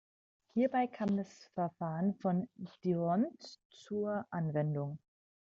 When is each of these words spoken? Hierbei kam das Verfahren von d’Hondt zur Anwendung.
Hierbei 0.55 0.87
kam 0.87 1.15
das 1.15 1.31
Verfahren 1.53 2.15
von 2.15 2.49
d’Hondt 2.57 3.59
zur 3.69 4.25
Anwendung. 4.31 4.97